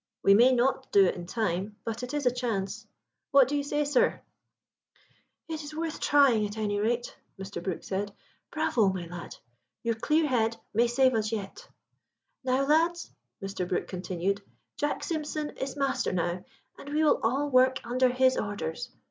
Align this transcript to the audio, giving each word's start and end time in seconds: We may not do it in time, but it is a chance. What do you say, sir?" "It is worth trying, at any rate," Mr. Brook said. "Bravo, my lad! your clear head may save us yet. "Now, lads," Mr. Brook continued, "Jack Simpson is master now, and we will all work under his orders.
We 0.23 0.33
may 0.33 0.51
not 0.51 0.91
do 0.91 1.05
it 1.05 1.13
in 1.13 1.27
time, 1.27 1.75
but 1.85 2.01
it 2.01 2.11
is 2.11 2.25
a 2.25 2.31
chance. 2.31 2.87
What 3.29 3.47
do 3.47 3.55
you 3.55 3.61
say, 3.61 3.85
sir?" 3.85 4.19
"It 5.47 5.61
is 5.63 5.75
worth 5.75 5.99
trying, 5.99 6.47
at 6.47 6.57
any 6.57 6.79
rate," 6.79 7.15
Mr. 7.37 7.61
Brook 7.61 7.83
said. 7.83 8.11
"Bravo, 8.49 8.89
my 8.89 9.05
lad! 9.05 9.35
your 9.83 9.93
clear 9.93 10.25
head 10.27 10.57
may 10.73 10.87
save 10.87 11.13
us 11.13 11.31
yet. 11.31 11.69
"Now, 12.43 12.65
lads," 12.65 13.11
Mr. 13.43 13.69
Brook 13.69 13.87
continued, 13.87 14.41
"Jack 14.75 15.03
Simpson 15.03 15.51
is 15.57 15.75
master 15.77 16.11
now, 16.11 16.45
and 16.79 16.89
we 16.89 17.03
will 17.03 17.19
all 17.21 17.51
work 17.51 17.79
under 17.85 18.09
his 18.11 18.37
orders. 18.37 18.89